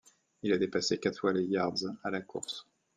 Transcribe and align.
Il 0.41 0.51
a 0.51 0.57
dépassé 0.57 0.97
quatre 0.99 1.19
fois 1.19 1.31
les 1.31 1.43
yards 1.43 1.83
à 2.03 2.09
la 2.09 2.21
course. 2.21 2.65